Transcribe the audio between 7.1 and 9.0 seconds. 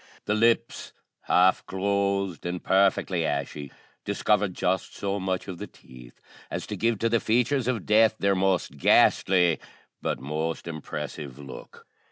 features of death their most